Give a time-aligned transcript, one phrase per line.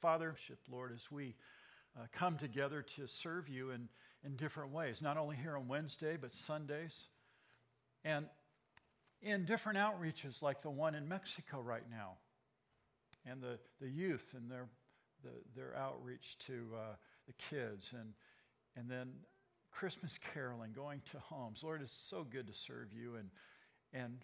[0.00, 0.36] Father,
[0.70, 1.34] Lord, as we
[1.96, 3.88] uh, come together to serve you in,
[4.24, 7.06] in different ways, not only here on Wednesday, but Sundays,
[8.04, 8.26] and
[9.22, 12.12] in different outreaches like the one in Mexico right now,
[13.26, 14.68] and the, the youth and their,
[15.24, 16.94] the, their outreach to uh,
[17.26, 18.12] the kids, and,
[18.76, 19.10] and then
[19.72, 21.60] Christmas caroling, going to homes.
[21.64, 23.30] Lord, it's so good to serve you and,
[23.92, 24.18] and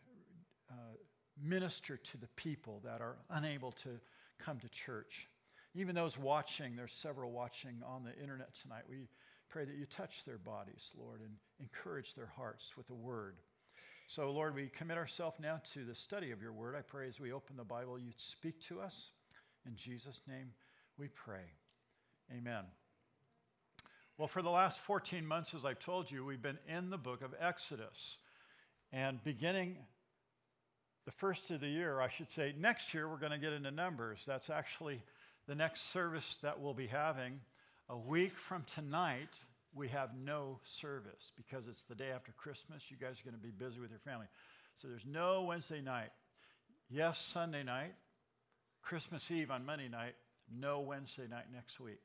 [0.71, 0.97] uh,
[1.43, 3.89] minister to the people that are unable to
[4.39, 5.29] come to church.
[5.75, 8.85] Even those watching, there's several watching on the internet tonight.
[8.89, 9.09] We
[9.49, 13.37] pray that you touch their bodies, Lord, and encourage their hearts with the word.
[14.07, 16.75] So, Lord, we commit ourselves now to the study of your word.
[16.77, 19.11] I pray as we open the Bible, you'd speak to us.
[19.67, 20.51] In Jesus' name
[20.99, 21.53] we pray.
[22.37, 22.65] Amen.
[24.17, 27.23] Well, for the last 14 months, as I've told you, we've been in the book
[27.23, 28.19] of Exodus.
[28.93, 29.77] And beginning
[31.05, 33.71] the first of the year, I should say, next year we're going to get into
[33.71, 34.25] Numbers.
[34.27, 35.03] That's actually
[35.47, 37.41] the next service that we'll be having.
[37.89, 39.29] A week from tonight,
[39.75, 42.83] we have no service because it's the day after Christmas.
[42.89, 44.27] You guys are going to be busy with your family.
[44.75, 46.11] So there's no Wednesday night.
[46.89, 47.95] Yes, Sunday night,
[48.83, 50.15] Christmas Eve on Monday night,
[50.51, 52.01] no Wednesday night next week.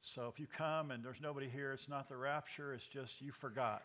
[0.00, 3.30] So if you come and there's nobody here, it's not the rapture, it's just you
[3.32, 3.82] forgot.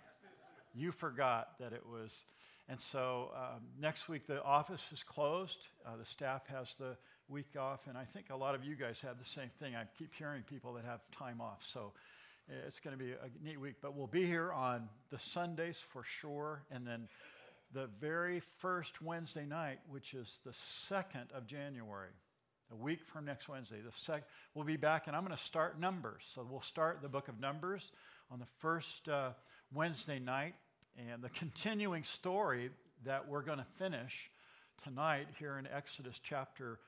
[0.73, 2.23] you forgot that it was.
[2.70, 5.67] And so um, next week the office is closed.
[5.86, 6.98] Uh, the staff has the
[7.30, 9.75] week off, and I think a lot of you guys have the same thing.
[9.75, 11.59] I keep hearing people that have time off.
[11.61, 11.94] So
[12.66, 13.75] it's going to be a neat week.
[13.81, 16.64] But we'll be here on the Sundays for sure.
[16.72, 17.08] And then
[17.73, 22.11] the very first Wednesday night, which is the 2nd of January,
[22.72, 23.78] a week from next Wednesday.
[23.83, 26.23] The sec- we'll be back, and I'm going to start Numbers.
[26.33, 27.92] So we'll start the book of Numbers
[28.31, 29.31] on the first uh,
[29.73, 30.55] Wednesday night,
[30.98, 32.70] and the continuing story
[33.05, 34.31] that we're going to finish
[34.83, 36.80] tonight here in Exodus chapter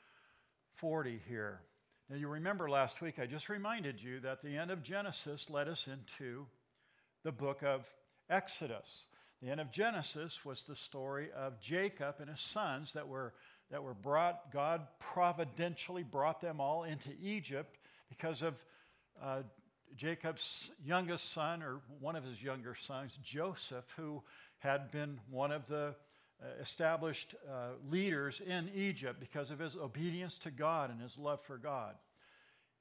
[0.80, 1.62] 40 here.
[2.10, 5.68] Now, you remember last week I just reminded you that the end of Genesis led
[5.68, 6.46] us into
[7.24, 7.86] the book of
[8.30, 9.08] Exodus.
[9.42, 13.34] The end of Genesis was the story of Jacob and his sons that were
[13.72, 17.78] that were brought, God providentially brought them all into Egypt
[18.10, 18.56] because of
[19.22, 19.44] uh,
[19.96, 24.24] Jacob's youngest son, or one of his younger sons, Joseph, who
[24.58, 25.94] had been one of the
[26.62, 31.58] established uh, leaders in Egypt because of his obedience to God and his love for
[31.58, 31.96] God.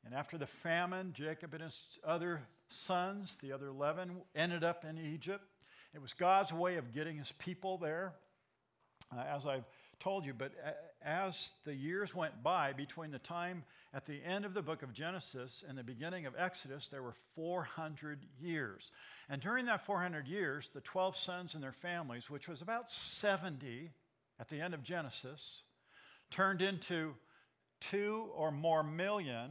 [0.05, 4.99] And after the famine, Jacob and his other sons, the other 11, ended up in
[4.99, 5.45] Egypt.
[5.95, 8.13] It was God's way of getting his people there.
[9.15, 9.65] Uh, as I've
[10.01, 10.53] told you, but
[11.03, 13.65] as the years went by, between the time
[13.95, 17.15] at the end of the book of Genesis and the beginning of Exodus, there were
[17.35, 18.91] 400 years.
[19.29, 23.91] And during that 400 years, the 12 sons and their families, which was about 70
[24.41, 25.63] at the end of Genesis,
[26.31, 27.15] turned into
[27.81, 29.51] two or more million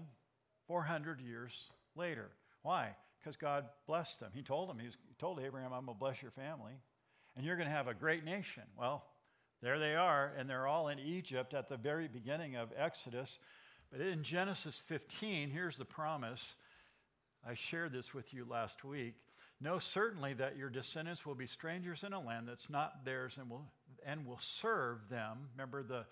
[0.67, 2.29] 400 years later.
[2.61, 2.89] Why?
[3.19, 4.31] Because God blessed them.
[4.33, 6.73] He told them, He told Abraham, I'm going to bless your family,
[7.35, 8.63] and you're going to have a great nation.
[8.77, 9.03] Well,
[9.61, 13.39] there they are, and they're all in Egypt at the very beginning of Exodus.
[13.91, 16.55] But in Genesis 15, here's the promise.
[17.47, 19.15] I shared this with you last week.
[19.59, 23.49] Know certainly that your descendants will be strangers in a land that's not theirs and
[23.49, 23.65] will,
[24.05, 25.49] and will serve them.
[25.55, 26.05] Remember, the,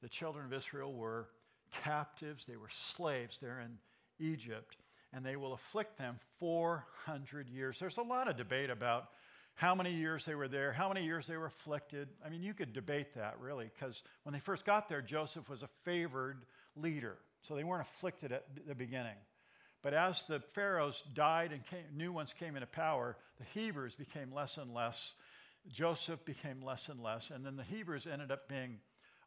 [0.00, 1.28] the children of Israel were
[1.82, 3.78] captives, they were slaves there in
[4.24, 4.76] Egypt,
[5.12, 7.78] and they will afflict them 400 years.
[7.78, 9.10] There's a lot of debate about
[9.56, 12.08] how many years they were there, how many years they were afflicted.
[12.24, 15.62] I mean, you could debate that really, because when they first got there, Joseph was
[15.62, 16.44] a favored
[16.76, 17.16] leader.
[17.40, 19.16] So they weren't afflicted at the beginning.
[19.82, 24.32] But as the pharaohs died and came, new ones came into power, the Hebrews became
[24.32, 25.12] less and less.
[25.72, 27.30] Joseph became less and less.
[27.30, 28.78] And then the Hebrews ended up being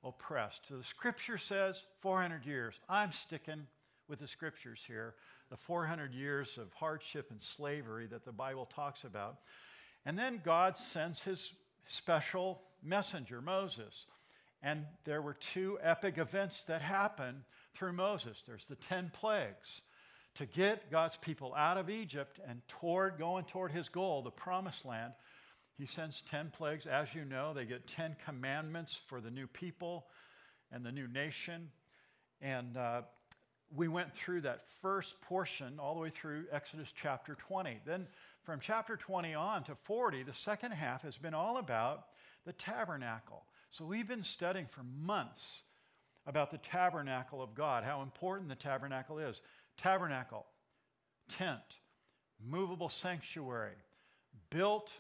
[0.03, 0.67] oppressed.
[0.67, 2.79] So the scripture says 400 years.
[2.87, 3.67] I'm sticking
[4.07, 5.15] with the scriptures here,
[5.49, 9.37] the 400 years of hardship and slavery that the Bible talks about.
[10.05, 11.53] And then God sends his
[11.85, 14.05] special messenger, Moses.
[14.61, 17.43] And there were two epic events that happened
[17.73, 18.43] through Moses.
[18.45, 19.81] There's the 10 plagues
[20.35, 24.85] to get God's people out of Egypt and toward going toward his goal, the promised
[24.85, 25.13] land.
[25.77, 26.85] He sends 10 plagues.
[26.85, 30.07] As you know, they get 10 commandments for the new people
[30.71, 31.69] and the new nation.
[32.41, 33.01] And uh,
[33.73, 37.79] we went through that first portion all the way through Exodus chapter 20.
[37.85, 38.07] Then
[38.43, 42.05] from chapter 20 on to 40, the second half has been all about
[42.45, 43.43] the tabernacle.
[43.69, 45.63] So we've been studying for months
[46.25, 49.41] about the tabernacle of God, how important the tabernacle is.
[49.77, 50.45] Tabernacle,
[51.27, 51.59] tent,
[52.45, 53.75] movable sanctuary,
[54.49, 54.91] built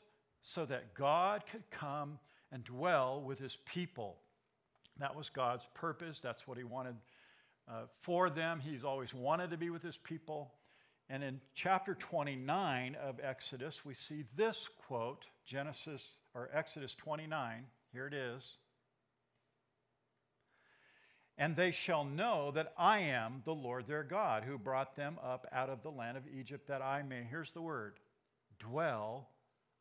[0.41, 2.19] so that God could come
[2.51, 4.17] and dwell with his people.
[4.99, 6.19] That was God's purpose.
[6.19, 6.95] That's what he wanted
[7.67, 8.59] uh, for them.
[8.59, 10.51] He's always wanted to be with his people.
[11.09, 16.01] And in chapter 29 of Exodus, we see this quote Genesis
[16.35, 17.65] or Exodus 29.
[17.91, 18.47] Here it is.
[21.37, 25.47] And they shall know that I am the Lord their God, who brought them up
[25.51, 27.93] out of the land of Egypt, that I may, here's the word,
[28.59, 29.29] dwell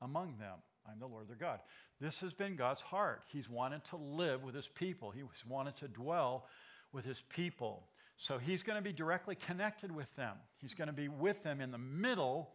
[0.00, 0.54] among them.
[0.90, 1.58] I'm the Lord their God.
[2.00, 3.24] This has been God's heart.
[3.26, 6.46] He's wanted to live with his people, He's wanted to dwell
[6.92, 7.84] with his people.
[8.18, 10.36] So he's going to be directly connected with them.
[10.60, 12.50] He's going to be with them in the middle,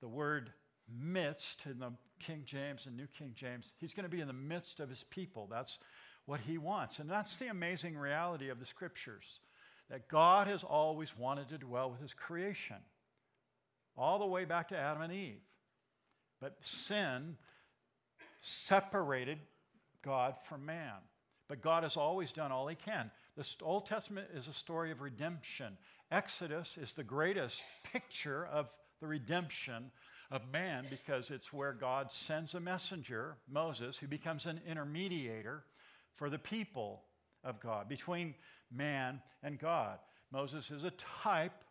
[0.00, 0.50] the word
[0.92, 3.72] midst in the King James and New King James.
[3.78, 5.46] He's going to be in the midst of his people.
[5.48, 5.78] That's
[6.26, 6.98] what he wants.
[6.98, 9.40] And that's the amazing reality of the scriptures
[9.90, 12.76] that God has always wanted to dwell with his creation,
[13.96, 15.40] all the way back to Adam and Eve.
[16.40, 17.36] But sin
[18.40, 19.38] separated
[20.02, 20.94] God from man.
[21.48, 23.10] But God has always done all he can.
[23.36, 25.78] The Old Testament is a story of redemption.
[26.10, 27.62] Exodus is the greatest
[27.92, 28.68] picture of
[29.00, 29.90] the redemption
[30.30, 35.60] of man because it's where God sends a messenger, Moses, who becomes an intermediator
[36.16, 37.02] for the people
[37.44, 38.34] of God, between
[38.70, 39.98] man and God.
[40.30, 40.92] Moses is a
[41.22, 41.64] type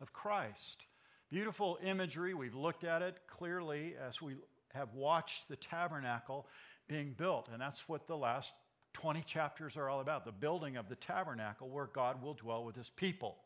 [0.00, 0.86] of Christ.
[1.30, 2.34] Beautiful imagery.
[2.34, 4.36] We've looked at it clearly as we
[4.74, 6.46] have watched the tabernacle
[6.88, 7.48] being built.
[7.52, 8.52] And that's what the last
[8.96, 12.74] 20 chapters are all about the building of the tabernacle where God will dwell with
[12.74, 13.36] his people.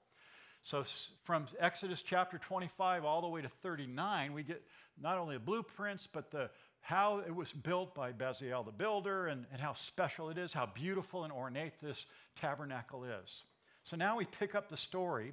[0.62, 0.84] So,
[1.24, 4.62] from Exodus chapter 25 all the way to 39, we get
[5.00, 6.50] not only the blueprints, but the
[6.82, 10.66] how it was built by Bezalel the builder and, and how special it is, how
[10.66, 12.06] beautiful and ornate this
[12.40, 13.42] tabernacle is.
[13.82, 15.32] So now we pick up the story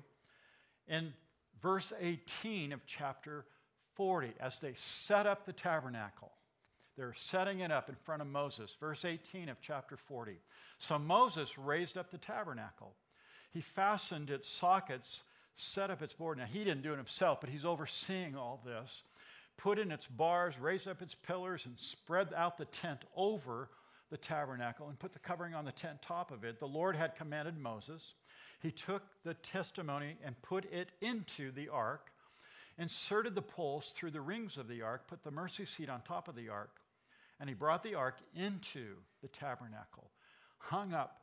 [0.88, 1.14] in
[1.62, 3.46] verse 18 of chapter
[3.94, 6.32] 40 as they set up the tabernacle.
[6.98, 8.76] They're setting it up in front of Moses.
[8.80, 10.34] Verse 18 of chapter 40.
[10.80, 12.94] So Moses raised up the tabernacle.
[13.52, 15.22] He fastened its sockets,
[15.56, 16.38] set up its board.
[16.38, 19.04] Now, he didn't do it himself, but he's overseeing all this
[19.58, 23.70] put in its bars, raised up its pillars, and spread out the tent over
[24.10, 26.60] the tabernacle and put the covering on the tent top of it.
[26.60, 28.14] The Lord had commanded Moses.
[28.62, 32.12] He took the testimony and put it into the ark,
[32.78, 36.28] inserted the poles through the rings of the ark, put the mercy seat on top
[36.28, 36.70] of the ark,
[37.40, 40.12] and he brought the ark into the tabernacle,
[40.58, 41.22] hung up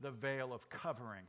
[0.00, 1.24] the veil of covering,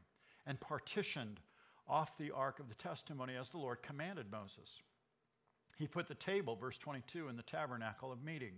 [0.45, 1.39] and partitioned
[1.87, 4.81] off the ark of the testimony as the Lord commanded Moses.
[5.77, 8.53] He put the table, verse 22, in the tabernacle of meeting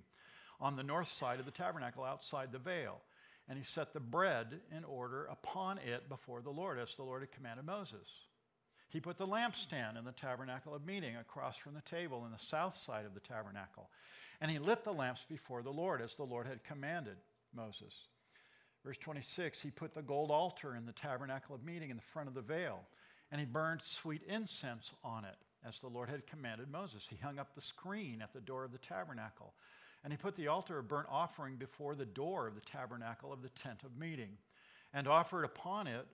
[0.60, 3.02] on the north side of the tabernacle outside the veil.
[3.48, 7.24] And he set the bread in order upon it before the Lord, as the Lord
[7.24, 8.08] had commanded Moses.
[8.90, 12.44] He put the lampstand in the tabernacle of meeting across from the table in the
[12.44, 13.90] south side of the tabernacle.
[14.42, 17.18] And he lit the lamps before the Lord, as the Lord had commanded
[17.54, 17.94] Moses.
[18.84, 22.28] Verse 26 He put the gold altar in the tabernacle of meeting in the front
[22.28, 22.82] of the veil,
[23.32, 25.38] and he burned sweet incense on it
[25.68, 27.06] as the Lord had commanded Moses.
[27.08, 29.54] He hung up the screen at the door of the tabernacle,
[30.04, 33.42] and he put the altar of burnt offering before the door of the tabernacle of
[33.42, 34.38] the tent of meeting,
[34.94, 36.08] and offered upon it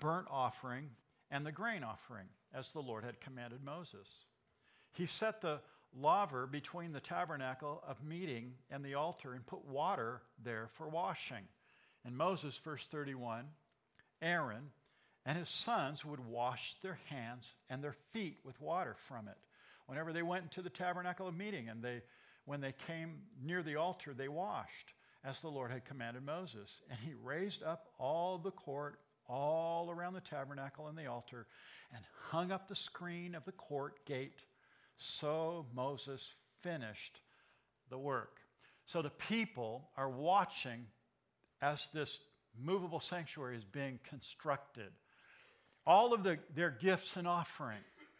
[0.00, 0.88] burnt offering
[1.30, 4.08] and the grain offering, as the Lord had commanded Moses.
[4.92, 5.60] He set the
[5.92, 11.44] laver between the tabernacle of meeting and the altar and put water there for washing.
[12.04, 13.44] And Moses, verse 31,
[14.22, 14.70] Aaron,
[15.26, 19.36] and his sons would wash their hands and their feet with water from it.
[19.86, 22.02] Whenever they went into the tabernacle of meeting and they,
[22.44, 24.94] when they came near the altar, they washed
[25.24, 26.70] as the Lord had commanded Moses.
[26.88, 31.46] And he raised up all the court all around the tabernacle and the altar
[31.94, 34.42] and hung up the screen of the court gate.
[34.98, 36.28] So Moses
[36.62, 37.20] finished
[37.88, 38.38] the work.
[38.86, 40.86] So the people are watching
[41.62, 42.18] as this
[42.60, 44.90] movable sanctuary is being constructed.
[45.86, 47.78] All of the, their gifts and offering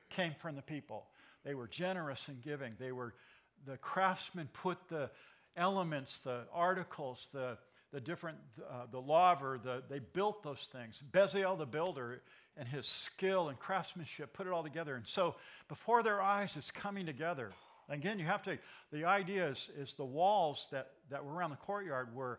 [0.09, 1.07] came from the people.
[1.45, 2.75] They were generous in giving.
[2.79, 3.15] They were,
[3.67, 5.11] the craftsmen put the
[5.57, 7.59] elements, the articles, the,
[7.93, 8.39] the different,
[8.71, 11.03] uh, the laver, the, they built those things.
[11.13, 12.23] Bezalel the builder
[12.57, 14.95] and his skill and craftsmanship put it all together.
[14.95, 15.35] And so
[15.69, 17.53] before their eyes, it's coming together.
[17.89, 18.59] Again, you have to,
[18.93, 22.39] the idea is, is the walls that, that were around the courtyard were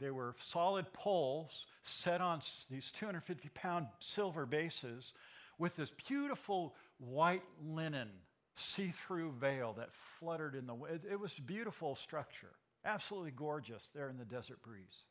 [0.00, 5.12] they were solid poles set on these 250 pound silver bases
[5.58, 8.08] with this beautiful white linen
[8.54, 11.00] see through veil that fluttered in the wind.
[11.10, 12.52] It was a beautiful structure,
[12.84, 15.06] absolutely gorgeous there in the desert breeze.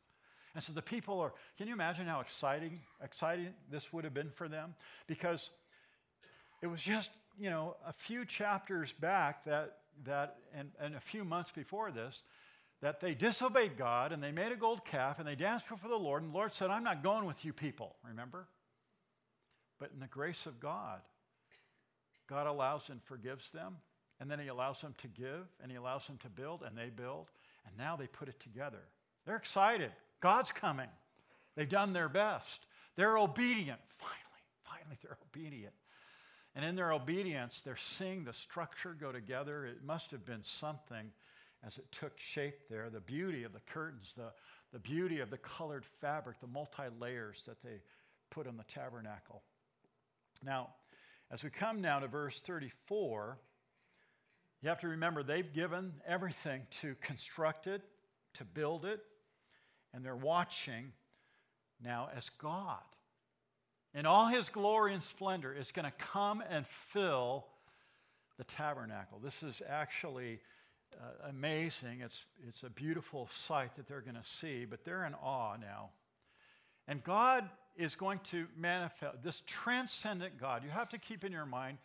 [0.53, 4.31] And so the people are, can you imagine how exciting, exciting this would have been
[4.31, 4.75] for them?
[5.07, 5.49] Because
[6.61, 7.09] it was just,
[7.39, 12.23] you know, a few chapters back that, that and, and a few months before this,
[12.81, 15.95] that they disobeyed God and they made a gold calf and they danced before the
[15.95, 16.23] Lord.
[16.23, 18.47] And the Lord said, I'm not going with you people, remember?
[19.79, 20.99] But in the grace of God,
[22.27, 23.77] God allows and forgives them,
[24.19, 26.89] and then He allows them to give, and He allows them to build, and they
[26.89, 27.27] build,
[27.65, 28.81] and now they put it together.
[29.25, 29.91] They're excited.
[30.19, 30.89] God's coming.
[31.55, 32.65] They've done their best.
[32.95, 33.79] They're obedient.
[33.89, 35.73] Finally, finally, they're obedient.
[36.55, 39.65] And in their obedience, they're seeing the structure go together.
[39.65, 41.11] It must have been something
[41.65, 42.89] as it took shape there.
[42.89, 44.31] The beauty of the curtains, the,
[44.73, 47.81] the beauty of the colored fabric, the multi layers that they
[48.29, 49.43] put on the tabernacle.
[50.43, 50.69] Now,
[51.31, 53.37] as we come now to verse 34,
[54.61, 57.81] you have to remember they've given everything to construct it,
[58.35, 59.01] to build it,
[59.93, 60.93] and they're watching
[61.83, 62.79] now as God,
[63.93, 67.47] in all his glory and splendor, is going to come and fill
[68.37, 69.19] the tabernacle.
[69.21, 70.39] This is actually
[70.99, 72.01] uh, amazing.
[72.01, 75.89] It's, it's a beautiful sight that they're going to see, but they're in awe now.
[76.87, 80.63] And God is going to manifest this transcendent God.
[80.63, 81.77] You have to keep in your mind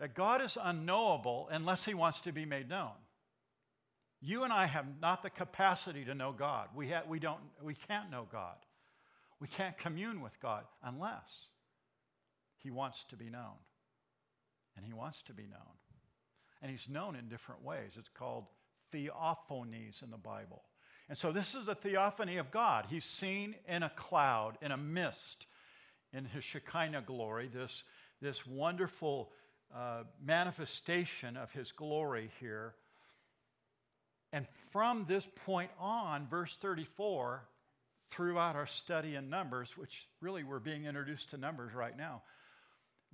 [0.00, 2.90] that God is unknowable unless he wants to be made known.
[4.22, 6.68] You and I have not the capacity to know God.
[6.74, 8.56] We, ha- we, don't, we can't know God.
[9.40, 11.48] We can't commune with God unless
[12.58, 13.56] he wants to be known.
[14.76, 15.76] And he wants to be known.
[16.62, 17.96] And he's known in different ways.
[17.98, 18.46] It's called
[18.94, 20.62] theophanies in the Bible.
[21.08, 22.86] And so this is a theophany of God.
[22.88, 25.46] He's seen in a cloud, in a mist,
[26.12, 27.84] in his Shekinah glory, this,
[28.20, 29.30] this wonderful
[29.74, 32.74] uh, manifestation of his glory here.
[34.32, 37.42] And from this point on, verse 34,
[38.08, 42.22] throughout our study in Numbers, which really we're being introduced to Numbers right now,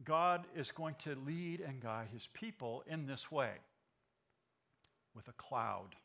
[0.05, 3.53] God is going to lead and guide his people in this way
[5.15, 5.97] with a cloud.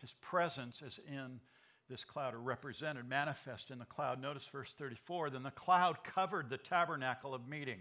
[0.00, 1.40] His presence is in
[1.88, 4.20] this cloud, or represented, manifest in the cloud.
[4.20, 7.80] Notice verse 34 then the cloud covered the tabernacle of meeting,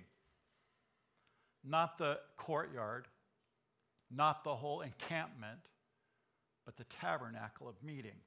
[1.63, 3.07] not the courtyard,
[4.11, 5.59] not the whole encampment,
[6.65, 8.17] but the tabernacle of meeting.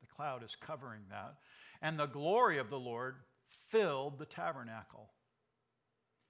[0.00, 1.34] The cloud is covering that.
[1.80, 3.16] And the glory of the Lord
[3.70, 5.10] filled the tabernacle.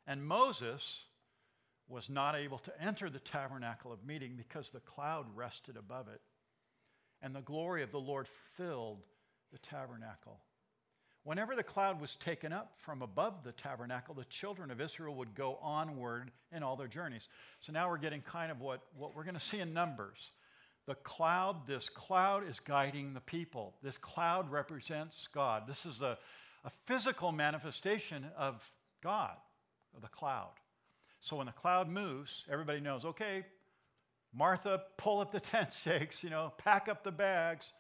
[0.07, 1.05] And Moses
[1.89, 6.21] was not able to enter the tabernacle of meeting because the cloud rested above it.
[7.21, 9.05] And the glory of the Lord filled
[9.53, 10.41] the tabernacle.
[11.25, 15.35] Whenever the cloud was taken up from above the tabernacle, the children of Israel would
[15.35, 17.29] go onward in all their journeys.
[17.61, 20.33] So now we're getting kind of what, what we're going to see in Numbers.
[20.87, 23.75] The cloud, this cloud is guiding the people.
[23.85, 25.69] This cloud represents God.
[25.69, 26.19] This is a,
[26.65, 28.69] a physical manifestation of
[29.01, 29.37] God
[29.95, 30.51] of the cloud.
[31.21, 33.45] So when the cloud moves, everybody knows, okay,
[34.35, 37.73] Martha, pull up the tent stakes, you know, pack up the bags.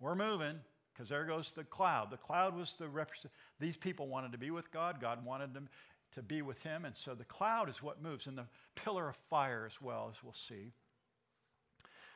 [0.00, 0.58] We're moving
[1.00, 2.10] because there goes the cloud.
[2.10, 3.32] The cloud was the represent.
[3.58, 5.00] These people wanted to be with God.
[5.00, 5.66] God wanted them
[6.12, 9.16] to be with Him, and so the cloud is what moves, and the pillar of
[9.30, 10.72] fire as well, as we'll see.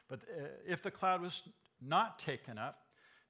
[0.06, 1.40] But uh, if the cloud was
[1.80, 2.82] not taken up,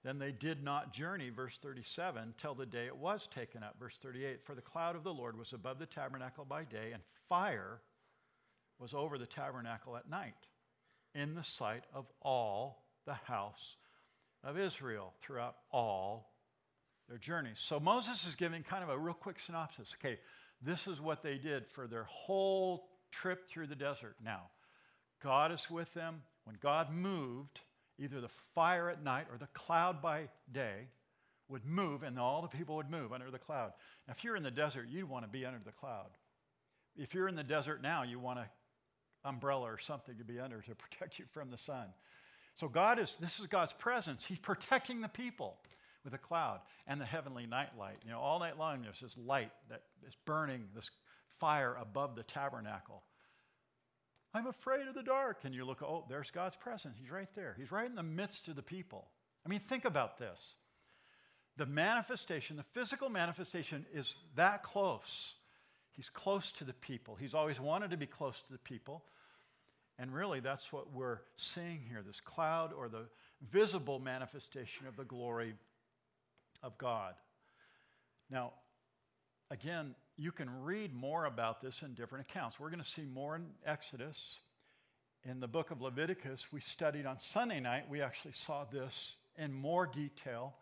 [0.03, 3.77] then they did not journey, verse 37, till the day it was taken up.
[3.79, 7.03] Verse 38 For the cloud of the Lord was above the tabernacle by day, and
[7.29, 7.81] fire
[8.81, 10.49] was over the tabernacle at night,
[11.15, 13.77] in the sight of all the house
[14.45, 16.31] of Israel throughout all
[17.09, 17.59] their journeys.
[17.59, 19.97] So Moses is giving kind of a real quick synopsis.
[20.01, 20.19] Okay,
[20.63, 24.17] this is what they did for their whole trip through the desert.
[24.23, 24.43] Now,
[25.23, 26.23] God is with them.
[26.45, 27.61] When God moved,
[27.99, 30.89] either the fire at night or the cloud by day
[31.49, 33.73] would move, and all the people would move under the cloud.
[34.07, 36.11] Now, if you're in the desert, you'd want to be under the cloud.
[36.97, 38.47] If you're in the desert now, you want an
[39.25, 41.87] umbrella or something to be under to protect you from the sun.
[42.57, 44.25] So God is, this is God's presence.
[44.25, 45.57] He's protecting the people
[46.05, 47.97] with a cloud and the heavenly night light.
[48.05, 50.91] You know, all night long there's this light that is burning, this
[51.39, 53.03] fire above the tabernacle.
[54.33, 55.39] I'm afraid of the dark.
[55.45, 56.97] And you look, oh, there's God's presence.
[57.01, 57.55] He's right there.
[57.59, 59.09] He's right in the midst of the people.
[59.47, 60.55] I mean, think about this.
[61.57, 65.35] The manifestation, the physical manifestation, is that close.
[65.93, 67.15] He's close to the people.
[67.15, 69.05] He's always wanted to be close to the people.
[69.99, 73.07] And really, that's what we're seeing here this cloud or the
[73.51, 75.55] visible manifestation of the glory
[76.63, 77.15] of God.
[78.31, 78.53] Now,
[79.51, 82.59] again, you can read more about this in different accounts.
[82.59, 84.19] We're going to see more in Exodus.
[85.25, 89.53] In the book of Leviticus, we studied on Sunday night, we actually saw this in
[89.53, 90.55] more detail,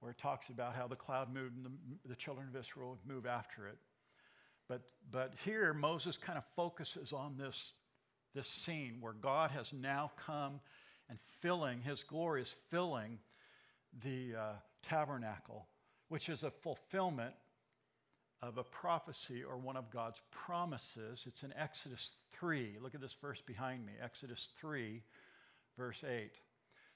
[0.00, 3.14] where it talks about how the cloud moved and the, the children of Israel would
[3.14, 3.76] move after it.
[4.68, 7.72] But, but here, Moses kind of focuses on this,
[8.34, 10.60] this scene where God has now come
[11.08, 13.18] and filling, his glory is filling
[14.04, 15.66] the uh, tabernacle,
[16.08, 17.34] which is a fulfillment
[18.42, 21.24] of a prophecy or one of God's promises.
[21.26, 22.76] It's in Exodus 3.
[22.80, 25.02] Look at this verse behind me Exodus 3,
[25.76, 26.30] verse 8.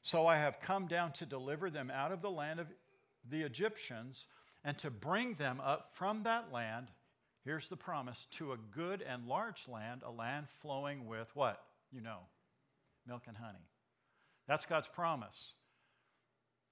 [0.02, 2.68] So I have come down to deliver them out of the land of
[3.28, 4.26] the Egyptians
[4.64, 6.88] and to bring them up from that land.
[7.44, 11.62] Here's the promise to a good and large land, a land flowing with what?
[11.92, 12.20] You know,
[13.06, 13.68] milk and honey.
[14.48, 15.54] That's God's promise.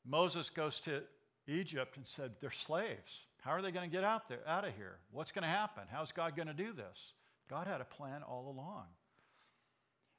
[0.05, 1.03] Moses goes to
[1.47, 3.27] Egypt and said, They're slaves.
[3.43, 4.99] How are they going to get out there, out of here?
[5.11, 5.85] What's going to happen?
[5.91, 7.13] How's God going to do this?
[7.51, 8.85] God had a plan all along.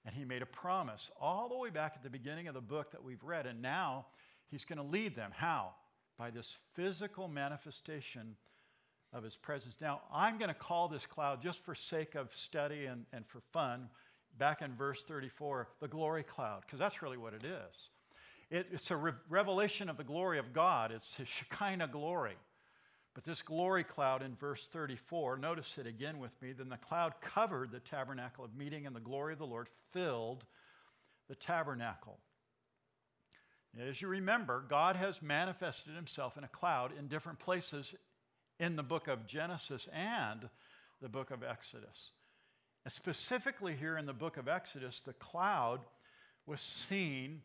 [0.05, 2.91] And he made a promise all the way back at the beginning of the book
[2.91, 3.45] that we've read.
[3.45, 4.07] And now
[4.51, 5.31] he's going to lead them.
[5.33, 5.69] How?
[6.17, 8.36] By this physical manifestation
[9.13, 9.77] of his presence.
[9.79, 13.39] Now, I'm going to call this cloud, just for sake of study and, and for
[13.51, 13.89] fun,
[14.38, 17.89] back in verse 34, the glory cloud, because that's really what it is.
[18.50, 22.36] It, it's a re- revelation of the glory of God, it's his Shekinah glory.
[23.13, 26.51] But this glory cloud in verse 34, notice it again with me.
[26.51, 30.46] Then the cloud covered the tabernacle of meeting, and the glory of the Lord filled
[31.29, 32.17] the tabernacle.
[33.79, 37.96] As you remember, God has manifested himself in a cloud in different places
[38.60, 40.50] in the book of Genesis and
[41.01, 42.12] the book of Exodus.
[42.86, 45.81] And specifically, here in the book of Exodus, the cloud
[46.45, 47.41] was seen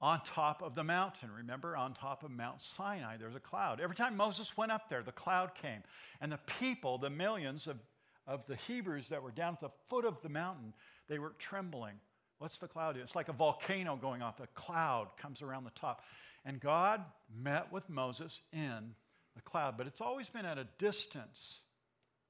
[0.00, 1.30] on top of the mountain.
[1.34, 3.80] Remember, on top of Mount Sinai, there's a cloud.
[3.80, 5.82] Every time Moses went up there, the cloud came.
[6.20, 7.78] And the people, the millions of,
[8.26, 10.74] of the Hebrews that were down at the foot of the mountain,
[11.08, 11.94] they were trembling.
[12.38, 12.98] What's the cloud?
[12.98, 14.36] It's like a volcano going off.
[14.36, 16.02] The cloud comes around the top.
[16.44, 17.02] And God
[17.34, 18.94] met with Moses in
[19.34, 21.60] the cloud, but it's always been at a distance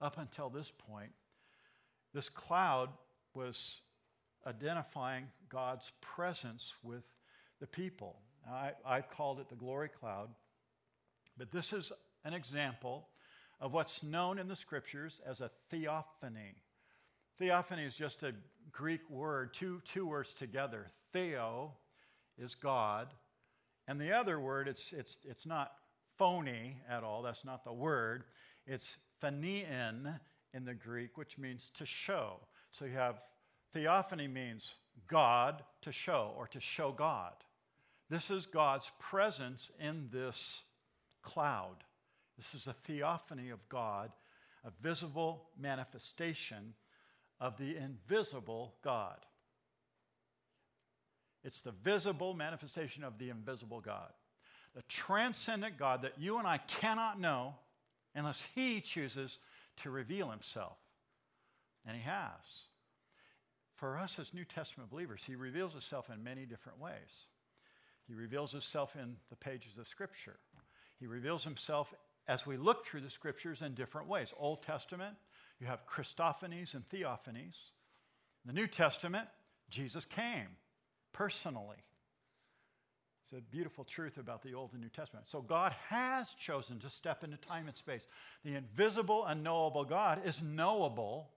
[0.00, 1.12] up until this point.
[2.12, 2.90] This cloud
[3.34, 3.80] was
[4.46, 7.04] identifying God's presence with
[7.60, 8.16] the people.
[8.50, 10.28] I, I've called it the glory cloud,
[11.36, 11.92] but this is
[12.24, 13.08] an example
[13.60, 16.54] of what's known in the scriptures as a theophany.
[17.38, 18.34] Theophany is just a
[18.70, 20.86] Greek word, two, two words together.
[21.12, 21.72] Theo
[22.38, 23.08] is God,
[23.86, 25.72] and the other word, it's, it's, it's not
[26.18, 28.24] phony at all, that's not the word.
[28.66, 30.18] It's phanein
[30.52, 32.40] in the Greek, which means to show.
[32.72, 33.20] So you have
[33.72, 34.74] theophany means
[35.08, 37.32] God to show or to show God.
[38.10, 40.62] This is God's presence in this
[41.22, 41.76] cloud.
[42.36, 44.10] This is a theophany of God,
[44.64, 46.74] a visible manifestation
[47.40, 49.18] of the invisible God.
[51.42, 54.12] It's the visible manifestation of the invisible God.
[54.74, 57.54] The transcendent God that you and I cannot know
[58.14, 59.38] unless He chooses
[59.82, 60.76] to reveal Himself.
[61.86, 62.68] And He has.
[63.76, 67.26] For us as New Testament believers, He reveals Himself in many different ways.
[68.06, 70.36] He reveals himself in the pages of Scripture.
[71.00, 71.92] He reveals himself
[72.28, 74.32] as we look through the Scriptures in different ways.
[74.38, 75.16] Old Testament,
[75.60, 77.70] you have Christophanies and Theophanies.
[78.44, 79.28] In the New Testament,
[79.70, 80.48] Jesus came
[81.12, 81.78] personally.
[83.24, 85.26] It's a beautiful truth about the Old and New Testament.
[85.26, 88.06] So God has chosen to step into time and space.
[88.44, 91.30] The invisible, unknowable God is knowable,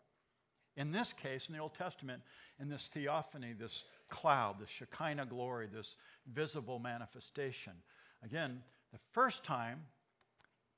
[0.75, 2.23] in this case, in the Old Testament,
[2.59, 5.95] in this theophany, this cloud, this Shekinah glory, this
[6.33, 7.73] visible manifestation.
[8.21, 9.85] Again, the first time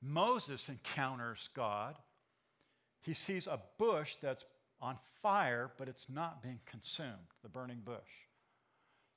[0.00, 1.96] Moses encounters God,
[3.00, 4.44] he sees a bush that's
[4.80, 8.28] on fire, but it's not being consumed, the burning bush.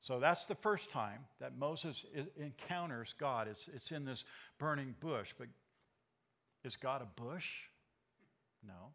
[0.04, 2.06] So that's the first time that Moses
[2.38, 3.48] encounters God.
[3.48, 4.26] It's, it's in this
[4.60, 5.34] burning bush.
[5.38, 5.48] But
[6.66, 7.54] is God a bush?
[8.68, 8.92] No.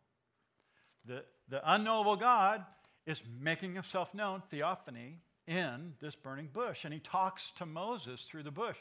[1.06, 2.62] The, the unknowable God
[3.06, 6.84] is making himself known, theophany, in this burning bush.
[6.84, 8.76] And he talks to Moses through the bush.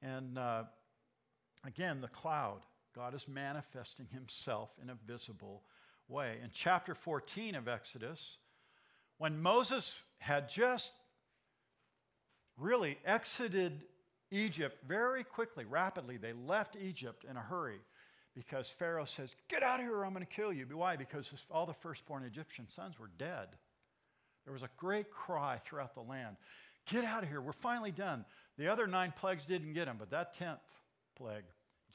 [0.00, 0.62] And uh,
[1.66, 2.60] again, the cloud.
[2.94, 5.64] God is manifesting himself in a visible
[6.06, 6.36] way.
[6.40, 8.36] In chapter 14 of Exodus,
[9.18, 10.92] when Moses had just
[12.56, 13.82] really exited
[14.30, 17.80] Egypt very quickly, rapidly, they left Egypt in a hurry
[18.34, 20.66] because Pharaoh says, Get out of here or I'm going to kill you.
[20.72, 20.96] Why?
[20.96, 23.48] Because all the firstborn Egyptian sons were dead.
[24.44, 26.36] There was a great cry throughout the land
[26.86, 27.40] Get out of here.
[27.40, 28.24] We're finally done.
[28.58, 30.58] The other nine plagues didn't get them, but that tenth
[31.16, 31.44] plague,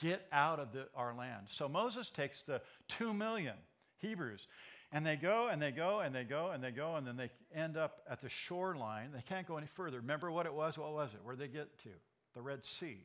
[0.02, 1.48] get out of the, our land.
[1.50, 3.56] So Moses takes the two million
[4.00, 4.48] Hebrews
[4.92, 7.30] and they go and they go and they go and they go and then they
[7.54, 9.12] end up at the shoreline.
[9.14, 10.00] They can't go any further.
[10.00, 10.78] Remember what it was?
[10.78, 11.20] What was it?
[11.24, 11.90] Where'd they get to?
[12.36, 13.04] The Red Sea.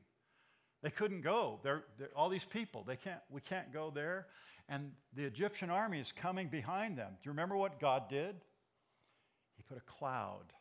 [0.83, 1.61] They couldn't go.
[1.63, 4.27] They're, they're, all these people, they can't, we can't go there.
[4.69, 7.11] And the Egyptian army is coming behind them.
[7.11, 8.37] Do you remember what God did?
[9.57, 10.53] He put a cloud.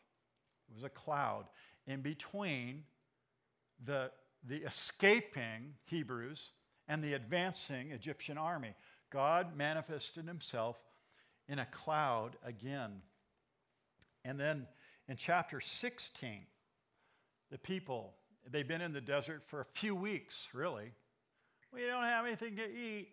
[0.70, 1.46] It was a cloud
[1.86, 2.84] in between
[3.84, 4.10] the,
[4.46, 6.50] the escaping Hebrews
[6.88, 8.74] and the advancing Egyptian army.
[9.10, 10.76] God manifested himself
[11.48, 13.02] in a cloud again.
[14.24, 14.66] And then
[15.08, 16.40] in chapter 16,
[17.50, 18.14] the people,
[18.50, 20.92] they've been in the desert for a few weeks, really.
[21.72, 23.08] We don't have anything to eat.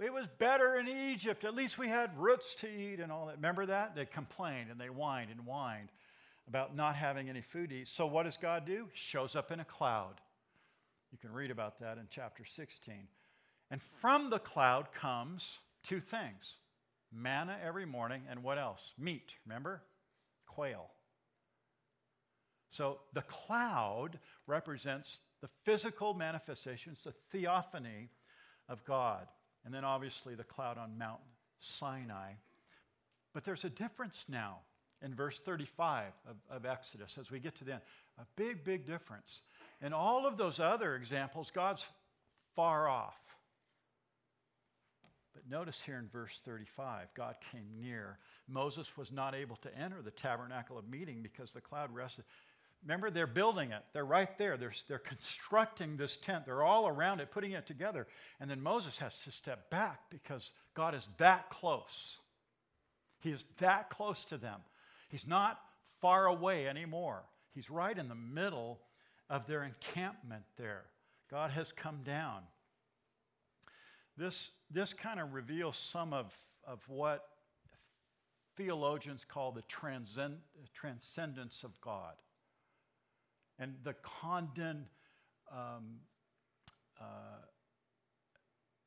[0.00, 1.44] It was better in Egypt.
[1.44, 3.36] At least we had roots to eat and all that.
[3.36, 3.94] Remember that?
[3.94, 5.90] They complained and they whined and whined
[6.48, 7.88] about not having any food to eat.
[7.88, 8.88] So what does God do?
[8.94, 10.20] Shows up in a cloud.
[11.12, 12.94] You can read about that in chapter 16.
[13.70, 16.56] And from the cloud comes two things
[17.12, 18.92] manna every morning, and what else?
[18.98, 19.82] Meat, remember?
[20.46, 20.86] Quail.
[22.70, 28.10] So the cloud represents the physical manifestations, the theophany
[28.68, 29.26] of God.
[29.64, 31.20] And then obviously the cloud on Mount
[31.58, 32.32] Sinai.
[33.34, 34.58] But there's a difference now
[35.02, 37.82] in verse 35 of, of Exodus as we get to the end.
[38.18, 39.40] A big, big difference.
[39.82, 41.86] In all of those other examples, God's
[42.54, 43.29] far off.
[45.34, 48.18] But notice here in verse 35, God came near.
[48.48, 52.24] Moses was not able to enter the tabernacle of meeting because the cloud rested.
[52.82, 53.82] Remember, they're building it.
[53.92, 54.56] They're right there.
[54.56, 56.46] They're, they're constructing this tent.
[56.46, 58.06] They're all around it, putting it together.
[58.40, 62.16] And then Moses has to step back because God is that close.
[63.20, 64.60] He is that close to them.
[65.10, 65.60] He's not
[66.00, 67.22] far away anymore.
[67.54, 68.80] He's right in the middle
[69.28, 70.84] of their encampment there.
[71.30, 72.42] God has come down.
[74.16, 76.34] This, this kind of reveals some of,
[76.66, 77.28] of what
[78.56, 80.38] theologians call the transcend,
[80.74, 82.14] transcendence of God
[83.60, 84.86] and the condon.
[85.52, 86.00] Um,
[87.00, 87.04] uh,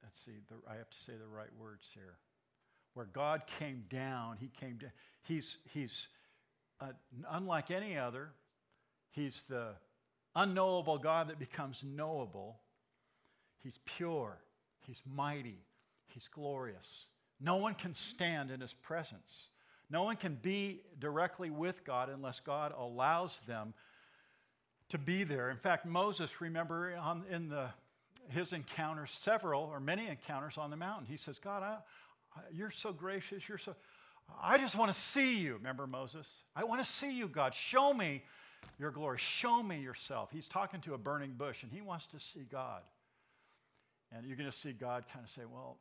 [0.02, 2.18] let's see, the, I have to say the right words here.
[2.94, 4.92] Where God came down, He came down.
[5.24, 6.08] He's, he's
[6.82, 6.88] uh,
[7.32, 8.32] unlike any other.
[9.12, 9.70] He's the
[10.36, 12.60] unknowable God that becomes knowable.
[13.60, 14.38] He's pure.
[14.86, 15.60] He's mighty.
[16.08, 17.06] He's glorious.
[17.40, 19.50] No one can stand in His presence.
[19.90, 23.74] No one can be directly with God unless God allows them
[24.90, 25.50] to be there.
[25.50, 27.68] In fact, Moses, remember on, in the,
[28.30, 31.78] his encounters, several or many encounters on the mountain, he says, God, I,
[32.36, 33.48] I, you're so gracious.
[33.48, 33.76] You're so,
[34.42, 35.56] I just want to see you.
[35.56, 36.28] Remember Moses?
[36.56, 37.54] I want to see you, God.
[37.54, 38.24] Show me
[38.80, 39.18] your glory.
[39.18, 40.30] Show me yourself.
[40.32, 42.82] He's talking to a burning bush and he wants to see God.
[44.16, 45.78] And you're going to see God kind of say, Well,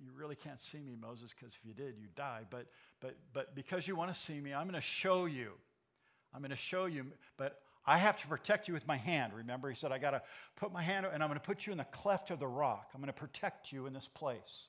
[0.00, 2.42] you really can't see me, Moses, because if you did, you'd die.
[2.48, 2.66] But,
[3.00, 5.52] but, but because you want to see me, I'm going to show you.
[6.32, 7.06] I'm going to show you.
[7.36, 9.32] But I have to protect you with my hand.
[9.34, 10.22] Remember, he said, I got to
[10.56, 12.90] put my hand and I'm going to put you in the cleft of the rock.
[12.94, 14.68] I'm going to protect you in this place.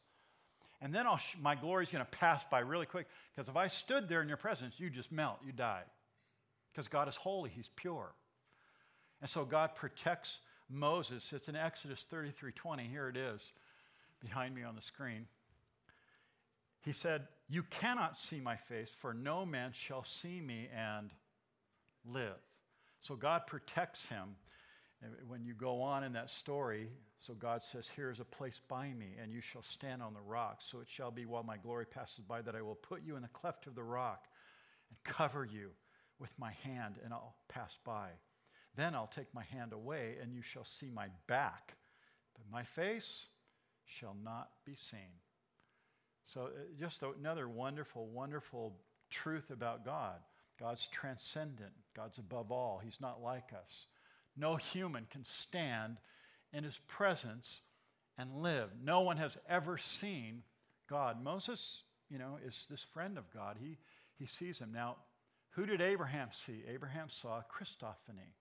[0.82, 3.68] And then sh- my glory is going to pass by really quick because if I
[3.68, 5.84] stood there in your presence, you'd just melt, you'd die.
[6.72, 8.14] Because God is holy, He's pure.
[9.22, 11.32] And so God protects Moses.
[11.34, 12.84] It's in Exodus 33 20.
[12.84, 13.54] Here it is
[14.22, 15.28] behind me on the screen.
[16.82, 21.12] He said, You cannot see my face, for no man shall see me and
[22.06, 22.38] live.
[23.02, 24.36] So God protects him.
[25.28, 28.88] When you go on in that story, so God says, Here is a place by
[28.94, 30.60] me, and you shall stand on the rock.
[30.62, 33.22] So it shall be while my glory passes by that I will put you in
[33.22, 34.26] the cleft of the rock
[34.90, 35.72] and cover you
[36.20, 38.10] with my hand, and I'll pass by.
[38.76, 41.78] Then I'll take my hand away, and you shall see my back,
[42.36, 43.28] but my face
[43.86, 45.22] shall not be seen.
[46.26, 48.76] So, uh, just another wonderful, wonderful
[49.10, 50.20] truth about God.
[50.60, 51.74] God's transcendent.
[51.96, 52.82] God's above all.
[52.84, 53.88] He's not like us.
[54.36, 55.98] No human can stand
[56.52, 57.62] in his presence
[58.18, 58.70] and live.
[58.84, 60.44] No one has ever seen
[60.90, 61.24] God.
[61.24, 63.58] Moses, you know, is this friend of God.
[63.60, 63.78] He,
[64.18, 64.72] he sees him.
[64.74, 64.98] Now,
[65.52, 66.64] who did Abraham see?
[66.68, 68.34] Abraham saw Christophany.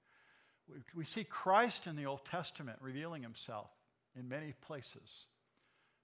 [0.94, 3.70] We, see Christ in the Old Testament revealing himself
[4.18, 5.26] in many places.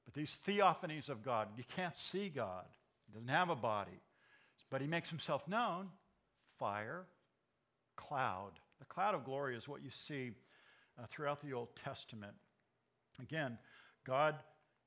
[0.04, 2.64] But these theophanies of God, you can't see God.
[3.06, 4.00] He doesn't have a body.
[4.70, 5.88] But he makes himself known
[6.58, 7.06] fire,
[7.96, 8.52] cloud.
[8.78, 10.32] The cloud of glory is what you see
[10.98, 12.34] uh, throughout the Old Testament.
[13.20, 13.58] Again,
[14.04, 14.36] God,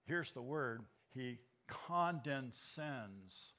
[0.06, 0.84] here's the word,
[1.14, 3.54] He condescends.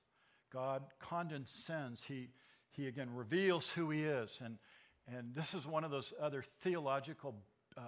[0.52, 2.02] God condescends.
[2.06, 2.28] He,
[2.70, 4.40] he again reveals who He is.
[4.44, 4.58] And,
[5.06, 7.34] and this is one of those other theological,
[7.76, 7.80] uh,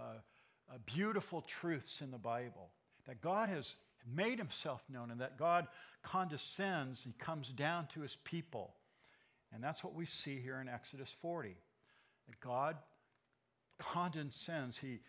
[0.72, 2.70] uh, beautiful truths in the Bible
[3.06, 3.74] that God has
[4.14, 5.66] made Himself known and that God
[6.02, 7.04] condescends.
[7.04, 8.74] He comes down to His people.
[9.52, 11.56] And that's what we see here in Exodus 40.
[12.28, 12.76] That God
[13.78, 15.00] condescends, He,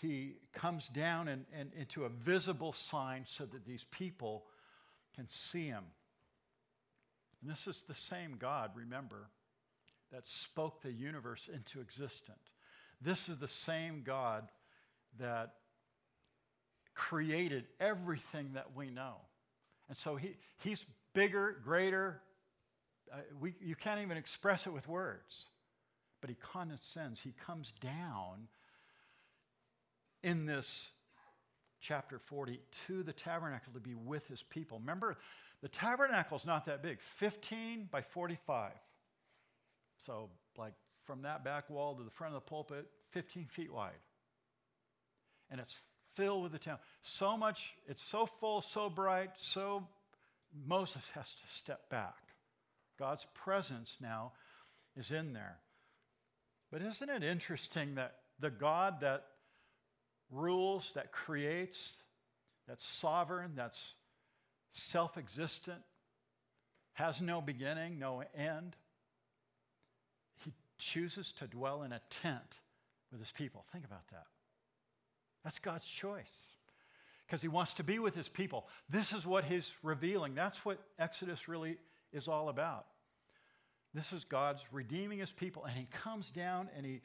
[0.00, 4.44] he comes down and, and into a visible sign so that these people
[5.16, 5.84] can see Him.
[7.40, 9.28] And this is the same God, remember,
[10.12, 12.52] that spoke the universe into existence.
[13.00, 14.48] This is the same God
[15.18, 15.54] that
[16.94, 19.16] created everything that we know.
[19.88, 22.20] And so he, he's bigger, greater.
[23.12, 25.44] Uh, we, you can't even express it with words.
[26.20, 28.48] But he condescends, he comes down
[30.22, 30.88] in this
[31.80, 34.80] chapter 40 to the tabernacle to be with his people.
[34.80, 35.16] Remember,
[35.62, 38.72] the tabernacle is not that big 15 by 45.
[40.06, 43.92] So, like from that back wall to the front of the pulpit, 15 feet wide.
[45.50, 45.78] And it's
[46.14, 46.78] filled with the town.
[47.02, 49.86] So much, it's so full, so bright, so
[50.66, 52.16] Moses has to step back.
[52.98, 54.32] God's presence now
[54.96, 55.58] is in there.
[56.70, 59.24] But isn't it interesting that the God that
[60.30, 62.02] rules, that creates,
[62.66, 63.94] that's sovereign, that's
[64.72, 65.80] self existent,
[66.94, 68.76] has no beginning, no end,
[70.78, 72.60] chooses to dwell in a tent
[73.10, 73.64] with his people.
[73.72, 74.26] Think about that.
[75.44, 76.52] That's God's choice
[77.26, 78.66] because he wants to be with his people.
[78.88, 80.34] This is what he's revealing.
[80.34, 81.76] That's what Exodus really
[82.12, 82.86] is all about.
[83.94, 87.00] This is God's redeeming his people, and he comes down and he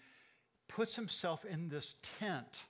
[0.67, 2.63] puts himself in this tent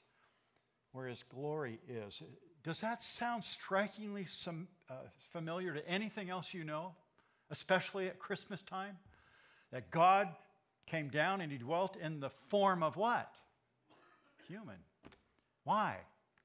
[0.91, 2.21] where his glory is.
[2.63, 4.93] Does that sound strikingly some, uh,
[5.31, 6.93] familiar to anything else you know,
[7.49, 8.97] especially at Christmas time?
[9.71, 10.29] That God
[10.85, 13.33] came down and he dwelt in the form of what?
[14.47, 14.77] Human.
[15.63, 15.97] Why?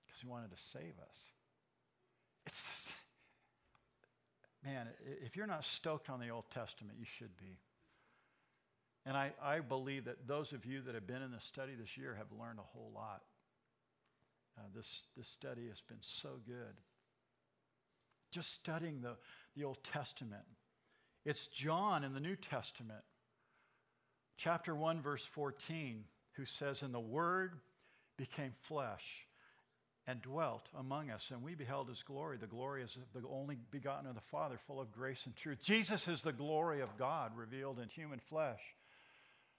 [0.07, 1.23] Because he wanted to save us.
[2.47, 2.95] It's this,
[4.65, 4.87] man,
[5.25, 7.59] if you're not stoked on the Old Testament, you should be.
[9.05, 11.97] And I, I believe that those of you that have been in the study this
[11.97, 13.23] year have learned a whole lot.
[14.59, 16.81] Uh, this, this study has been so good.
[18.31, 19.17] Just studying the,
[19.57, 20.45] the Old Testament.
[21.25, 23.03] It's John in the New Testament,
[24.39, 27.53] chapter 1, verse 14, who says, And the Word
[28.17, 29.05] became flesh
[30.07, 32.39] and dwelt among us, and we beheld his glory.
[32.39, 35.59] The glory is the only begotten of the Father, full of grace and truth.
[35.63, 38.61] Jesus is the glory of God revealed in human flesh.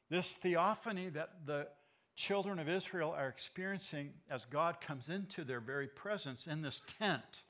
[0.09, 1.67] This theophany that the
[2.15, 7.43] children of Israel are experiencing as God comes into their very presence in this tent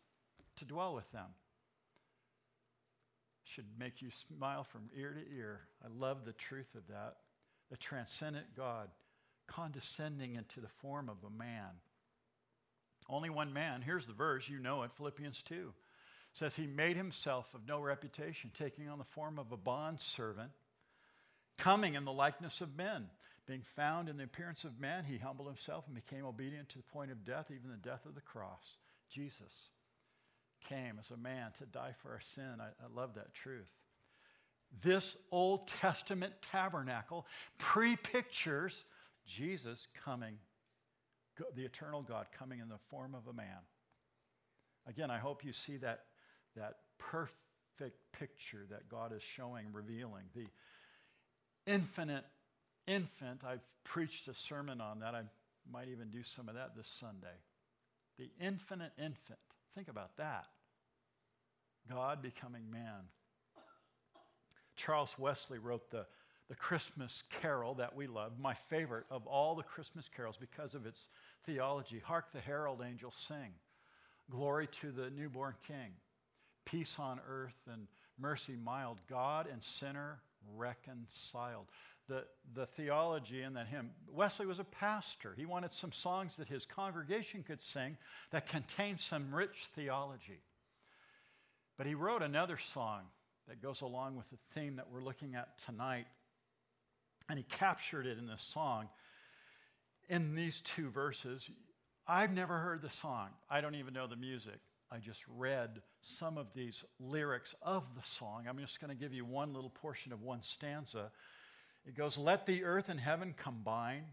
[0.57, 1.27] to dwell with them
[3.53, 5.62] should make you smile from ear to ear.
[5.83, 7.15] I love the truth of that.
[7.71, 8.89] The transcendent God
[9.47, 11.81] condescending into the form of a man.
[13.09, 13.81] Only one man.
[13.81, 15.73] Here's the verse, you know it, Philippians 2.
[16.33, 20.51] says he made himself of no reputation, taking on the form of a bond servant,
[21.57, 23.09] coming in the likeness of men.
[23.47, 26.83] Being found in the appearance of man, he humbled himself and became obedient to the
[26.83, 28.77] point of death, even the death of the cross.
[29.09, 29.69] Jesus
[30.67, 32.59] came as a man to die for our sin.
[32.59, 33.69] I, I love that truth.
[34.83, 37.25] This Old Testament tabernacle
[37.57, 38.83] pre pictures
[39.25, 40.37] Jesus coming,
[41.55, 43.59] the eternal God coming in the form of a man.
[44.87, 46.05] Again, I hope you see that,
[46.55, 50.23] that perfect picture that God is showing, revealing.
[50.35, 50.47] The
[51.65, 52.25] infinite
[52.87, 55.13] infant, I've preached a sermon on that.
[55.13, 55.21] I
[55.71, 57.27] might even do some of that this Sunday.
[58.17, 59.39] The infinite infant.
[59.75, 60.45] Think about that.
[61.89, 63.08] God becoming man.
[64.75, 66.05] Charles Wesley wrote the,
[66.47, 70.86] the Christmas carol that we love, my favorite of all the Christmas carols because of
[70.86, 71.08] its
[71.45, 72.01] theology.
[72.03, 73.53] Hark the herald angels sing.
[74.29, 75.93] Glory to the newborn king.
[76.65, 77.88] Peace on earth and
[78.19, 78.99] mercy mild.
[79.10, 80.19] God and sinner
[80.55, 81.65] reconciled
[82.09, 83.91] the, the theology in that hymn.
[84.11, 85.33] Wesley was a pastor.
[85.37, 87.95] He wanted some songs that his congregation could sing
[88.31, 90.41] that contained some rich theology.
[91.77, 93.03] But he wrote another song
[93.47, 96.07] that goes along with the theme that we're looking at tonight.
[97.29, 98.89] And he captured it in this song
[100.09, 101.49] in these two verses.
[102.07, 104.59] I've never heard the song, I don't even know the music.
[104.91, 108.45] I just read some of these lyrics of the song.
[108.49, 111.11] I'm just going to give you one little portion of one stanza
[111.89, 114.06] it goes, Let the earth and heaven combine,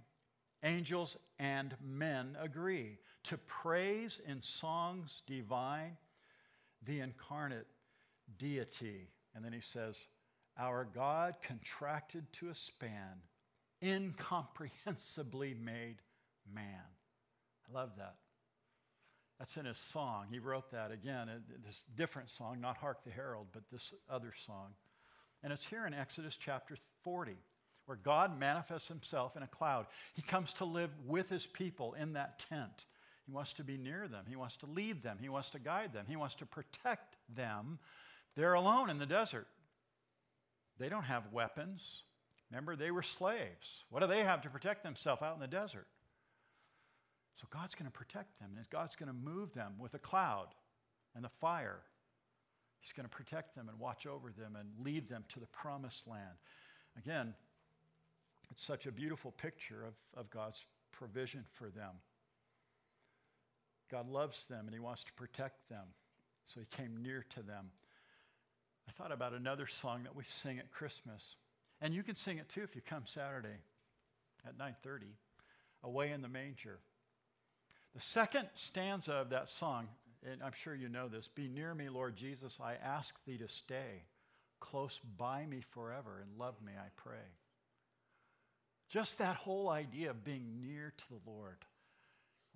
[0.63, 5.99] angels and men agree to praise in songs divine
[6.83, 7.67] the incarnate
[8.39, 9.11] deity.
[9.35, 10.07] And then he says,
[10.59, 13.21] Our God contracted to a span,
[13.83, 15.97] incomprehensibly made
[16.51, 16.81] man.
[17.69, 18.17] I love that.
[19.39, 20.29] That's in his song.
[20.31, 21.29] He wrote that again,
[21.63, 24.71] this different song, not Hark the Herald, but this other song.
[25.43, 27.37] And it's here in Exodus chapter 40
[27.87, 29.87] where God manifests himself in a cloud.
[30.15, 32.85] He comes to live with his people in that tent.
[33.25, 34.25] He wants to be near them.
[34.29, 35.19] He wants to lead them.
[35.21, 36.05] He wants to guide them.
[36.09, 37.79] He wants to protect them.
[38.37, 39.47] They're alone in the desert.
[40.79, 42.03] They don't have weapons.
[42.51, 43.85] Remember, they were slaves.
[43.91, 45.87] What do they have to protect themselves out in the desert?
[47.37, 50.49] So God's going to protect them, and God's going to move them with a cloud
[51.15, 51.81] and the fire.
[52.81, 56.07] He's going to protect them and watch over them and lead them to the promised
[56.07, 56.37] land.
[56.97, 57.35] Again,
[58.51, 61.93] it's such a beautiful picture of, of God's provision for them.
[63.91, 65.87] God loves them and He wants to protect them.
[66.47, 67.71] So He came near to them.
[68.89, 71.37] I thought about another song that we sing at Christmas.
[71.81, 73.59] And you can sing it too if you come Saturday
[74.47, 75.07] at 9:30,
[75.83, 76.79] Away in the Manger.
[77.95, 79.89] The second stanza of that song,
[80.25, 83.49] and I'm sure you know this, Be near me, Lord Jesus, I ask thee to
[83.49, 84.05] stay.
[84.61, 87.27] Close by me forever and love me, I pray.
[88.89, 91.59] Just that whole idea of being near to the Lord.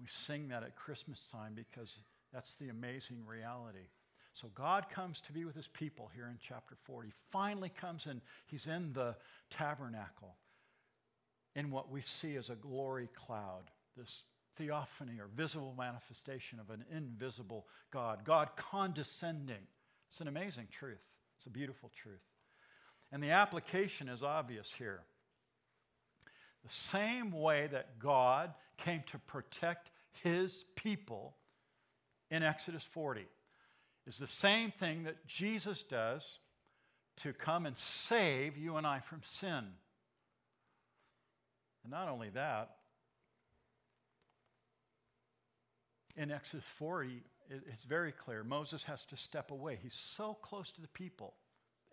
[0.01, 1.99] We sing that at Christmas time because
[2.33, 3.88] that's the amazing reality.
[4.35, 7.03] So God comes to be with his people here in chapter 4.
[7.03, 9.16] He finally comes and he's in the
[9.51, 10.37] tabernacle
[11.57, 14.23] in what we see as a glory cloud, this
[14.57, 19.66] theophany or visible manifestation of an invisible God, God condescending.
[20.09, 21.03] It's an amazing truth.
[21.37, 22.21] It's a beautiful truth.
[23.12, 25.01] And the application is obvious here.
[26.64, 31.37] The same way that God came to protect his people
[32.31, 33.27] in Exodus 40
[34.07, 36.38] is the same thing that Jesus does
[37.18, 39.64] to come and save you and I from sin.
[41.83, 42.70] And not only that,
[46.16, 48.44] in Exodus 40, it's very clear.
[48.44, 49.79] Moses has to step away.
[49.83, 51.35] He's so close to the people.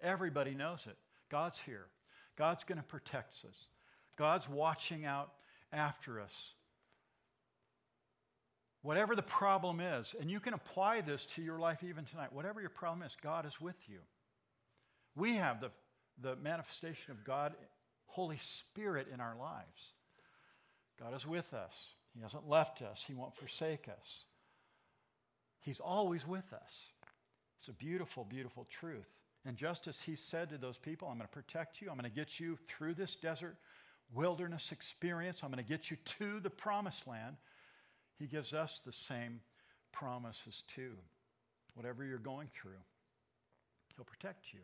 [0.01, 0.97] Everybody knows it.
[1.29, 1.85] God's here.
[2.37, 3.69] God's going to protect us.
[4.17, 5.31] God's watching out
[5.71, 6.51] after us.
[8.81, 12.61] Whatever the problem is, and you can apply this to your life even tonight, whatever
[12.61, 13.99] your problem is, God is with you.
[15.15, 15.71] We have the,
[16.21, 17.53] the manifestation of God,
[18.05, 19.93] Holy Spirit in our lives.
[20.99, 21.73] God is with us.
[22.15, 24.23] He hasn't left us, He won't forsake us.
[25.59, 26.73] He's always with us.
[27.59, 29.09] It's a beautiful, beautiful truth.
[29.45, 32.09] And just as He said to those people, I'm going to protect you, I'm going
[32.09, 33.57] to get you through this desert
[34.13, 37.35] wilderness experience, I'm going to get you to the promised land.
[38.17, 39.41] He gives us the same
[39.91, 40.93] promises too.
[41.75, 42.81] Whatever you're going through,
[43.95, 44.59] He'll protect you,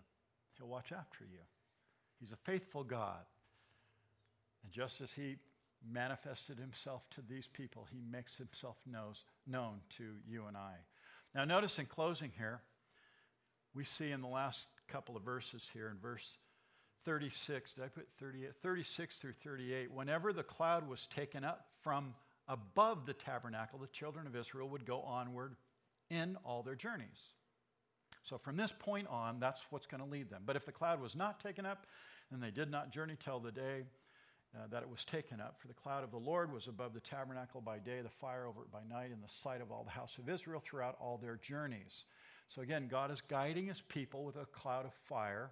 [0.58, 1.40] He'll watch after you.
[2.20, 3.26] He's a faithful God.
[4.64, 5.36] And just as He
[5.92, 10.76] manifested Himself to these people, He makes Himself knows, known to you and I.
[11.36, 12.62] Now, notice in closing here,
[13.74, 16.38] we see in the last couple of verses here, in verse
[17.06, 18.56] 36, did I put 38?
[18.56, 22.14] 36 through 38, whenever the cloud was taken up from
[22.48, 25.56] above the tabernacle, the children of Israel would go onward
[26.10, 27.20] in all their journeys.
[28.24, 30.44] So from this point on, that's what's going to lead them.
[30.46, 31.86] But if the cloud was not taken up,
[32.32, 33.84] then they did not journey till the day
[34.56, 35.60] uh, that it was taken up.
[35.60, 38.62] For the cloud of the Lord was above the tabernacle by day, the fire over
[38.62, 41.36] it by night, in the sight of all the house of Israel throughout all their
[41.36, 42.06] journeys.
[42.48, 45.50] So again, God is guiding his people with a cloud of fire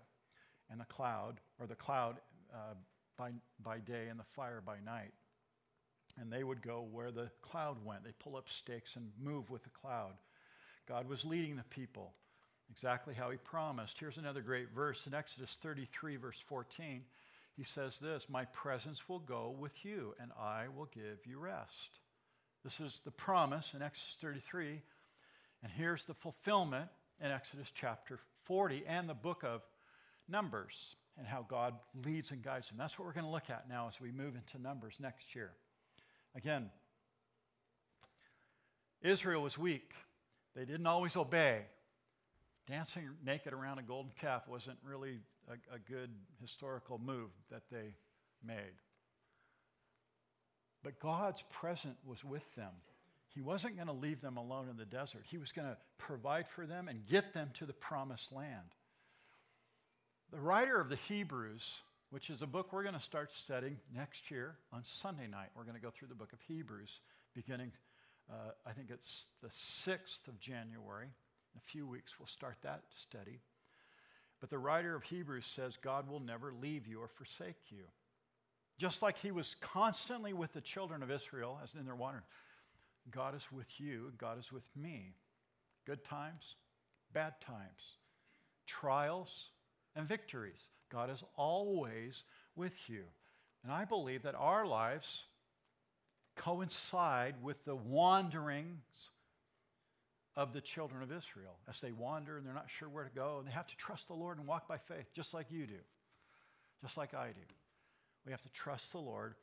[0.72, 2.18] and the cloud, or the cloud
[2.54, 2.74] uh,
[3.18, 3.32] by,
[3.62, 5.12] by day and the fire by night
[6.20, 8.04] and they would go where the cloud went.
[8.04, 10.14] They pull up stakes and move with the cloud.
[10.88, 12.14] God was leading the people
[12.70, 14.00] exactly how he promised.
[14.00, 17.04] Here's another great verse in Exodus 33, verse 14.
[17.56, 22.00] He says this My presence will go with you, and I will give you rest.
[22.64, 24.82] This is the promise in Exodus 33.
[25.64, 29.62] And here's the fulfillment in Exodus chapter 40 and the book of
[30.32, 32.78] Numbers and how God leads and guides them.
[32.78, 35.52] That's what we're going to look at now as we move into Numbers next year.
[36.36, 36.70] Again,
[39.02, 39.94] Israel was weak.
[40.56, 41.64] They didn't always obey.
[42.68, 47.96] Dancing naked around a golden calf wasn't really a, a good historical move that they
[48.46, 48.76] made.
[50.84, 52.72] But God's presence was with them.
[53.34, 55.24] He wasn't going to leave them alone in the desert.
[55.26, 58.76] He was going to provide for them and get them to the promised land.
[60.32, 64.30] The writer of the Hebrews which is a book we're going to start studying next
[64.30, 65.48] year on Sunday night.
[65.56, 67.00] We're going to go through the book of Hebrews
[67.34, 67.72] beginning,
[68.30, 71.06] uh, I think it's the 6th of January.
[71.06, 73.40] In a few weeks, we'll start that study.
[74.42, 77.84] But the writer of Hebrews says God will never leave you or forsake you.
[78.78, 82.26] Just like he was constantly with the children of Israel as in their wandering,
[83.10, 85.14] God is with you, God is with me.
[85.86, 86.56] Good times,
[87.14, 88.00] bad times,
[88.68, 89.51] trials,
[89.96, 90.70] and victories.
[90.92, 92.24] God is always
[92.56, 93.04] with you.
[93.64, 95.24] And I believe that our lives
[96.36, 99.10] coincide with the wanderings
[100.36, 103.38] of the children of Israel as they wander and they're not sure where to go
[103.40, 105.74] and they have to trust the Lord and walk by faith, just like you do,
[106.82, 107.56] just like I do.
[108.26, 109.36] We have to trust the Lord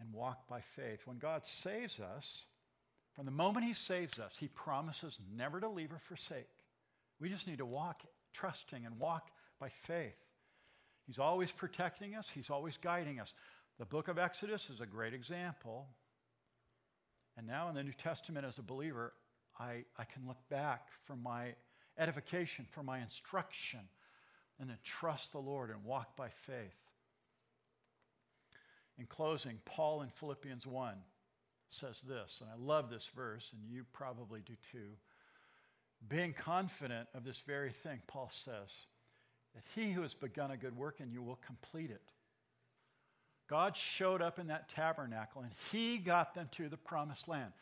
[0.00, 1.00] and walk by faith.
[1.04, 2.44] When God saves us,
[3.14, 6.50] From the moment He saves us, He promises never to leave or forsake.
[7.18, 10.16] We just need to walk trusting and walk by faith.
[11.06, 13.34] He's always protecting us, He's always guiding us.
[13.78, 15.88] The book of Exodus is a great example.
[17.36, 19.12] And now in the New Testament, as a believer,
[19.58, 21.54] I, I can look back for my
[21.98, 23.80] edification, for my instruction,
[24.58, 26.80] and then trust the Lord and walk by faith.
[28.98, 30.94] In closing, Paul in Philippians 1
[31.68, 34.92] says this, and I love this verse, and you probably do too.
[36.08, 38.70] Being confident of this very thing, Paul says,
[39.56, 42.12] that he who has begun a good work in you will complete it.
[43.48, 47.52] God showed up in that tabernacle and he got them to the promised land.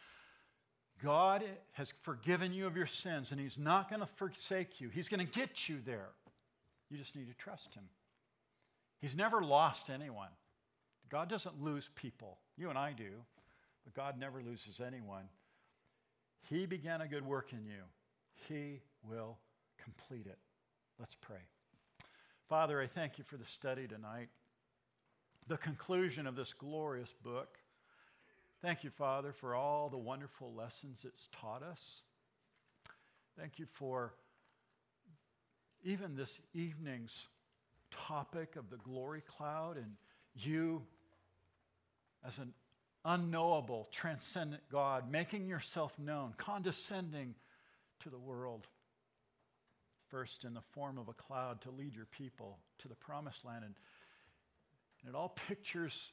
[1.02, 4.88] God has forgiven you of your sins and he's not going to forsake you.
[4.88, 6.08] He's going to get you there.
[6.90, 7.84] You just need to trust him.
[9.00, 10.30] He's never lost anyone.
[11.10, 12.38] God doesn't lose people.
[12.56, 13.10] You and I do,
[13.84, 15.28] but God never loses anyone.
[16.48, 17.82] He began a good work in you.
[18.48, 19.38] He will
[19.82, 20.38] complete it.
[20.98, 21.36] Let's pray.
[22.48, 24.28] Father, I thank you for the study tonight,
[25.48, 27.56] the conclusion of this glorious book.
[28.60, 32.02] Thank you, Father, for all the wonderful lessons it's taught us.
[33.38, 34.12] Thank you for
[35.84, 37.28] even this evening's
[37.90, 39.92] topic of the glory cloud and
[40.34, 40.82] you
[42.26, 42.52] as an
[43.06, 47.34] unknowable, transcendent God, making yourself known, condescending
[48.00, 48.66] to the world
[50.14, 53.64] first in the form of a cloud to lead your people to the promised land.
[53.64, 53.74] And,
[55.00, 56.12] and it all pictures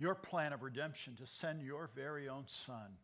[0.00, 2.98] your plan of redemption to send your very own son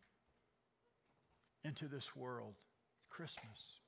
[1.63, 2.55] into this world.
[3.09, 3.79] Christmas.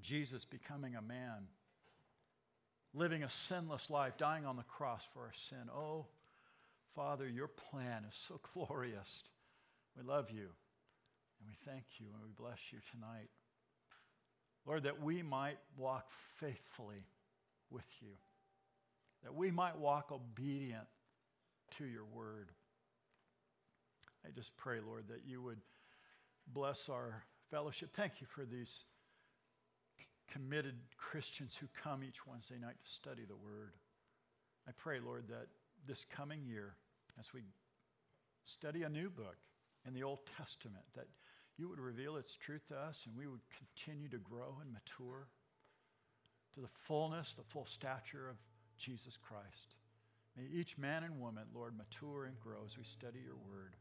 [0.00, 1.48] Jesus becoming a man,
[2.94, 5.68] living a sinless life, dying on the cross for our sin.
[5.74, 6.06] Oh,
[6.94, 9.24] Father, your plan is so glorious.
[9.96, 10.48] We love you
[11.40, 13.28] and we thank you and we bless you tonight.
[14.66, 17.04] Lord, that we might walk faithfully
[17.70, 18.12] with you,
[19.22, 20.86] that we might walk obedient
[21.78, 22.50] to your word.
[24.24, 25.60] I just pray, Lord, that you would
[26.46, 27.90] bless our fellowship.
[27.92, 28.84] Thank you for these
[30.30, 33.74] committed Christians who come each Wednesday night to study the word.
[34.68, 35.48] I pray, Lord, that
[35.86, 36.76] this coming year,
[37.18, 37.42] as we
[38.44, 39.36] study a new book
[39.86, 41.06] in the Old Testament, that
[41.58, 45.28] you would reveal its truth to us and we would continue to grow and mature
[46.54, 48.36] to the fullness, the full stature of
[48.78, 49.74] Jesus Christ.
[50.36, 53.76] May each man and woman, Lord, mature and grow as we study your word.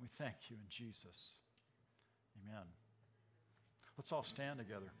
[0.00, 1.36] We thank you in Jesus.
[2.44, 2.64] Amen.
[3.96, 4.92] Let's all stand together.